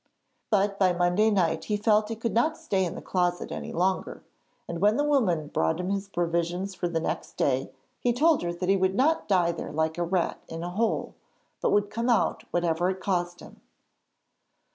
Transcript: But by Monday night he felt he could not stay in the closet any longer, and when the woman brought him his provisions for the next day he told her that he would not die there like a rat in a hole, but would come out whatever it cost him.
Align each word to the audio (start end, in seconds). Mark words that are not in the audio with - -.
But 0.49 0.79
by 0.79 0.93
Monday 0.93 1.29
night 1.29 1.65
he 1.65 1.77
felt 1.77 2.09
he 2.09 2.15
could 2.15 2.33
not 2.33 2.57
stay 2.57 2.85
in 2.85 2.95
the 2.95 3.03
closet 3.03 3.51
any 3.51 3.71
longer, 3.71 4.23
and 4.67 4.81
when 4.81 4.97
the 4.97 5.03
woman 5.03 5.49
brought 5.49 5.79
him 5.79 5.91
his 5.91 6.09
provisions 6.09 6.73
for 6.73 6.87
the 6.87 6.99
next 6.99 7.33
day 7.37 7.71
he 7.99 8.11
told 8.11 8.41
her 8.41 8.51
that 8.51 8.67
he 8.67 8.75
would 8.77 8.95
not 8.95 9.27
die 9.27 9.51
there 9.51 9.71
like 9.71 9.99
a 9.99 10.03
rat 10.03 10.41
in 10.47 10.63
a 10.63 10.69
hole, 10.71 11.13
but 11.61 11.69
would 11.71 11.91
come 11.91 12.09
out 12.09 12.45
whatever 12.51 12.89
it 12.89 12.99
cost 12.99 13.41
him. 13.41 13.61